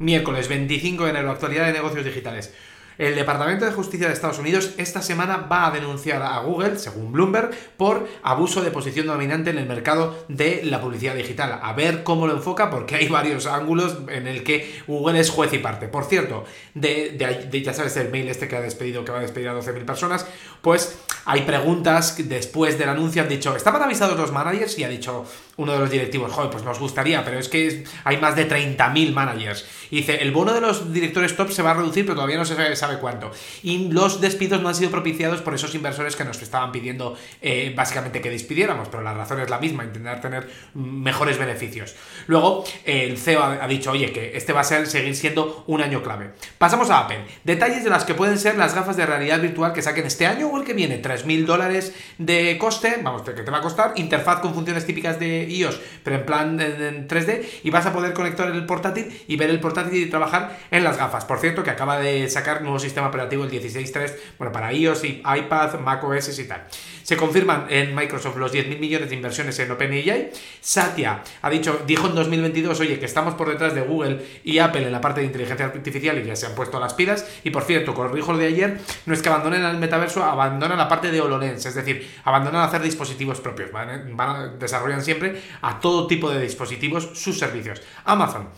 Miércoles 0.00 0.48
25 0.48 1.04
de 1.04 1.10
enero, 1.10 1.30
actualidad 1.30 1.66
de 1.66 1.74
negocios 1.74 2.06
digitales. 2.06 2.54
El 2.96 3.14
Departamento 3.14 3.66
de 3.66 3.72
Justicia 3.72 4.06
de 4.06 4.14
Estados 4.14 4.38
Unidos 4.38 4.74
esta 4.78 5.02
semana 5.02 5.36
va 5.36 5.66
a 5.66 5.70
denunciar 5.70 6.22
a 6.22 6.38
Google, 6.40 6.78
según 6.78 7.12
Bloomberg, 7.12 7.50
por 7.76 8.08
abuso 8.22 8.62
de 8.62 8.70
posición 8.70 9.06
dominante 9.06 9.50
en 9.50 9.58
el 9.58 9.66
mercado 9.66 10.24
de 10.28 10.62
la 10.64 10.80
publicidad 10.80 11.14
digital. 11.14 11.60
A 11.62 11.74
ver 11.74 12.02
cómo 12.02 12.26
lo 12.26 12.32
enfoca, 12.32 12.70
porque 12.70 12.96
hay 12.96 13.08
varios 13.08 13.46
ángulos 13.46 13.98
en 14.08 14.26
el 14.26 14.42
que 14.42 14.82
Google 14.86 15.20
es 15.20 15.28
juez 15.28 15.52
y 15.52 15.58
parte. 15.58 15.88
Por 15.88 16.04
cierto, 16.04 16.44
de, 16.72 17.62
ya 17.62 17.74
sabes 17.74 17.94
el 17.98 18.10
mail 18.10 18.28
este 18.28 18.48
que 18.48 18.56
ha 18.56 18.62
despedido, 18.62 19.04
que 19.04 19.12
va 19.12 19.18
a 19.18 19.22
despedir 19.22 19.48
a 19.48 19.54
12.000 19.54 19.84
personas, 19.84 20.26
pues 20.62 20.98
hay 21.26 21.42
preguntas 21.42 22.16
después 22.26 22.78
del 22.78 22.88
anuncio, 22.88 23.22
han 23.22 23.28
dicho, 23.28 23.54
¿estaban 23.54 23.82
avisados 23.82 24.18
los 24.18 24.32
managers? 24.32 24.78
Y 24.78 24.84
ha 24.84 24.88
dicho 24.88 25.26
uno 25.60 25.74
de 25.74 25.78
los 25.78 25.90
directivos, 25.90 26.32
joder, 26.32 26.50
pues 26.50 26.64
nos 26.64 26.78
gustaría, 26.78 27.22
pero 27.22 27.38
es 27.38 27.48
que 27.48 27.84
hay 28.04 28.16
más 28.16 28.34
de 28.34 28.48
30.000 28.48 29.12
managers. 29.12 29.66
Y 29.90 29.96
dice, 29.96 30.22
el 30.22 30.30
bono 30.30 30.54
de 30.54 30.62
los 30.62 30.90
directores 30.90 31.36
top 31.36 31.50
se 31.50 31.62
va 31.62 31.72
a 31.72 31.74
reducir, 31.74 32.06
pero 32.06 32.14
todavía 32.14 32.38
no 32.38 32.46
se 32.46 32.76
sabe 32.76 32.98
cuánto. 32.98 33.30
Y 33.62 33.88
los 33.88 34.22
despidos 34.22 34.62
no 34.62 34.70
han 34.70 34.74
sido 34.74 34.90
propiciados 34.90 35.42
por 35.42 35.54
esos 35.54 35.74
inversores 35.74 36.16
que 36.16 36.24
nos 36.24 36.40
estaban 36.40 36.72
pidiendo 36.72 37.14
eh, 37.42 37.74
básicamente 37.76 38.22
que 38.22 38.30
despidiéramos, 38.30 38.88
pero 38.88 39.02
la 39.02 39.12
razón 39.12 39.38
es 39.40 39.50
la 39.50 39.58
misma, 39.58 39.84
intentar 39.84 40.22
tener 40.22 40.48
mejores 40.72 41.38
beneficios. 41.38 41.94
Luego, 42.26 42.64
el 42.86 43.18
CEO 43.18 43.42
ha, 43.42 43.68
dicho, 43.68 43.90
oye, 43.90 44.12
que 44.12 44.38
este 44.38 44.54
va 44.54 44.60
a 44.60 44.64
ser, 44.64 44.86
seguir 44.86 45.14
siendo 45.14 45.64
un 45.66 45.82
año 45.82 46.02
clave. 46.02 46.30
Pasamos 46.56 46.88
a 46.88 47.00
Apple. 47.00 47.22
Detalles 47.44 47.84
de 47.84 47.90
las 47.90 48.04
que 48.04 48.14
pueden 48.14 48.38
ser 48.38 48.56
las 48.56 48.74
gafas 48.74 48.96
de 48.96 49.04
realidad 49.04 49.40
virtual 49.42 49.74
que 49.74 49.82
saquen 49.82 50.06
este 50.06 50.26
año 50.26 50.48
o 50.48 50.58
el 50.58 50.64
que 50.64 50.72
viene. 50.72 51.02
3.000 51.02 51.44
dólares 51.44 51.94
de 52.16 52.56
coste, 52.56 52.98
vamos, 53.02 53.22
que 53.22 53.32
te 53.32 53.50
va 53.50 53.58
a 53.58 53.62
costar, 53.62 53.92
interfaz 53.96 54.40
con 54.40 54.54
funciones 54.54 54.86
típicas 54.86 55.20
de 55.20 55.49
iOS, 55.50 55.80
pero 56.04 56.16
en 56.16 56.26
plan 56.26 56.60
en 56.60 57.08
3D, 57.08 57.44
y 57.64 57.70
vas 57.70 57.86
a 57.86 57.92
poder 57.92 58.12
conectar 58.12 58.48
el 58.50 58.66
portátil 58.66 59.24
y 59.26 59.36
ver 59.36 59.50
el 59.50 59.60
portátil 59.60 60.02
y 60.02 60.06
trabajar 60.10 60.58
en 60.70 60.84
las 60.84 60.96
gafas. 60.96 61.24
Por 61.24 61.38
cierto, 61.38 61.62
que 61.62 61.70
acaba 61.70 61.98
de 61.98 62.28
sacar 62.28 62.62
nuevos 62.62 62.82
sistema 62.82 63.08
operativo 63.08 63.44
el 63.44 63.50
16.3, 63.50 64.14
bueno, 64.38 64.52
para 64.52 64.72
iOS 64.72 65.04
y 65.04 65.22
iPad, 65.24 65.80
macOS 65.80 66.38
y 66.38 66.44
tal. 66.44 66.66
Se 67.10 67.16
confirman 67.16 67.66
en 67.70 67.92
Microsoft 67.92 68.36
los 68.36 68.54
10.000 68.54 68.78
millones 68.78 69.10
de 69.10 69.16
inversiones 69.16 69.58
en 69.58 69.68
OpenAI. 69.68 70.30
Satya 70.60 71.24
ha 71.42 71.50
dicho, 71.50 71.82
dijo 71.84 72.06
en 72.06 72.14
2022, 72.14 72.78
oye, 72.78 73.00
que 73.00 73.06
estamos 73.06 73.34
por 73.34 73.48
detrás 73.48 73.74
de 73.74 73.80
Google 73.80 74.24
y 74.44 74.60
Apple 74.60 74.86
en 74.86 74.92
la 74.92 75.00
parte 75.00 75.18
de 75.18 75.26
inteligencia 75.26 75.66
artificial 75.66 76.16
y 76.20 76.24
ya 76.24 76.36
se 76.36 76.46
han 76.46 76.54
puesto 76.54 76.78
las 76.78 76.94
pilas. 76.94 77.28
Y 77.42 77.50
por 77.50 77.64
cierto, 77.64 77.94
corrijo 77.94 78.30
lo 78.30 78.38
de 78.38 78.46
ayer, 78.46 78.80
no 79.06 79.12
es 79.12 79.22
que 79.22 79.28
abandonen 79.28 79.64
el 79.64 79.78
metaverso, 79.78 80.22
abandonan 80.22 80.78
la 80.78 80.86
parte 80.86 81.10
de 81.10 81.20
HoloLens, 81.20 81.66
es 81.66 81.74
decir, 81.74 82.08
abandonan 82.22 82.62
hacer 82.62 82.80
dispositivos 82.80 83.40
propios, 83.40 83.72
van 83.72 84.60
desarrollan 84.60 85.02
siempre 85.02 85.42
a 85.62 85.80
todo 85.80 86.06
tipo 86.06 86.30
de 86.30 86.40
dispositivos 86.40 87.10
sus 87.14 87.36
servicios. 87.36 87.82
Amazon 88.04 88.50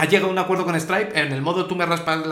ha 0.00 0.06
llegado 0.06 0.28
a 0.28 0.32
un 0.32 0.38
acuerdo 0.38 0.64
con 0.64 0.80
Stripe 0.80 1.20
en 1.20 1.30
el 1.30 1.42
modo 1.42 1.66
tú 1.66 1.76
me, 1.76 1.84
rascas 1.84 2.26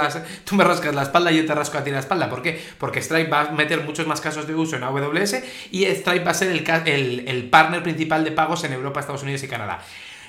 la 0.95 1.03
espalda 1.03 1.31
y 1.31 1.37
yo 1.37 1.45
te 1.45 1.55
rasco 1.55 1.77
a 1.77 1.85
ti 1.85 1.91
la 1.91 1.99
espalda. 1.99 2.31
¿Por 2.31 2.41
qué? 2.41 2.59
Porque 2.79 3.03
Stripe 3.03 3.29
va 3.29 3.43
a 3.43 3.51
meter 3.53 3.83
muchos 3.83 4.07
más 4.07 4.23
casos 4.23 4.47
de 4.47 4.55
uso 4.55 4.77
en 4.77 4.85
AWS 4.85 5.43
y 5.71 5.85
Stripe 5.85 6.25
va 6.25 6.31
a 6.31 6.35
ser 6.35 6.51
el 6.51 7.49
partner 7.51 7.83
principal 7.83 8.25
de 8.25 8.33
pagos 8.33 8.65
en 8.65 8.73
Europa, 8.73 9.01
Estados 9.01 9.23
Unidos 9.23 9.43
y 9.43 9.49
Canadá. 9.49 9.81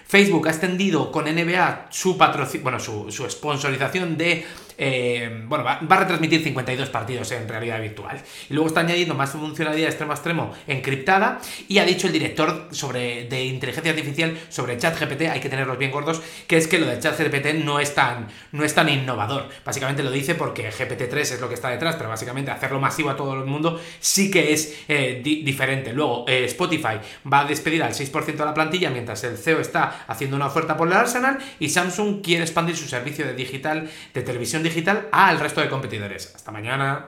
Facebook 0.10 0.48
ha 0.48 0.50
extendido 0.50 1.12
con 1.12 1.26
NBA 1.26 1.86
su 1.92 2.18
patrocinio, 2.18 2.64
bueno, 2.64 2.80
su, 2.80 3.12
su 3.12 3.30
sponsorización 3.30 4.18
de 4.18 4.44
eh, 4.82 5.44
bueno, 5.46 5.66
va, 5.66 5.74
a 5.74 6.00
retransmitir 6.00 6.42
52 6.42 6.90
partidos 6.90 7.30
en 7.34 7.48
realidad 7.50 7.82
virtual. 7.82 8.20
Y 8.50 8.54
luego 8.54 8.68
está 8.68 8.80
añadiendo 8.80 9.14
más 9.14 9.32
funcionalidad 9.32 9.90
extremo 9.90 10.14
a 10.14 10.16
extremo 10.16 10.54
encriptada 10.68 11.42
y 11.68 11.80
ha 11.80 11.86
dicho 11.86 12.08
el 12.08 12.14
director 12.14 12.70
sobre, 12.72 13.26
de 13.26 13.44
inteligencia 13.44 13.92
artificial 13.92 14.38
sobre 14.48 14.78
ChatGPT, 14.78 15.24
hay 15.24 15.42
que 15.42 15.50
tenerlos 15.50 15.78
bien 15.78 15.92
gordos, 15.92 16.22
que 16.48 16.56
es 16.56 16.68
que 16.68 16.80
lo 16.80 16.88
de 16.88 16.98
ChatGPT 16.98 17.66
no 17.66 17.82
es 17.82 17.94
tan, 17.94 18.30
no 18.54 18.64
es 18.64 18.74
tan 18.74 18.88
innovador. 18.88 19.50
Básicamente 19.66 20.02
lo 20.02 20.12
dice 20.12 20.34
porque 20.34 20.72
GPT-3 20.72 21.18
es 21.20 21.42
lo 21.42 21.50
que 21.50 21.56
está 21.56 21.70
detrás, 21.70 21.98
pero 21.98 22.08
básicamente 22.08 22.50
hacerlo 22.50 22.80
masivo 22.80 23.10
a 23.10 23.18
todo 23.18 23.34
el 23.34 23.46
mundo 23.46 23.82
sí 24.00 24.32
que 24.32 24.54
es 24.54 24.86
eh, 24.88 25.22
diferente. 25.22 25.92
Luego, 25.92 26.24
eh, 26.26 26.46
Spotify 26.46 27.00
va 27.32 27.42
a 27.42 27.46
despedir 27.46 27.84
al 27.84 27.92
6% 27.92 28.26
de 28.26 28.46
la 28.46 28.54
plantilla 28.54 28.90
mientras 28.90 29.26
el 29.26 29.38
CEO 29.38 29.60
está 29.60 29.99
haciendo 30.08 30.36
una 30.36 30.48
oferta 30.48 30.76
por 30.78 30.88
el 30.88 30.94
Arsenal 30.94 31.38
y 31.60 31.70
Samsung 31.70 32.22
quiere 32.22 32.44
expandir 32.44 32.76
su 32.76 32.88
servicio 32.88 33.26
de 33.26 33.34
digital, 33.34 33.90
de 34.14 34.22
televisión 34.22 34.64
digital 34.64 35.08
al 35.12 35.40
resto 35.40 35.62
de 35.62 35.70
competidores. 35.70 36.34
Hasta 36.36 36.52
mañana. 36.52 36.98